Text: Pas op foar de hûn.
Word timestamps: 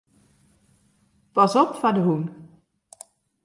Pas 1.35 1.53
op 1.61 1.69
foar 1.79 1.95
de 1.97 2.01
hûn. 2.05 2.23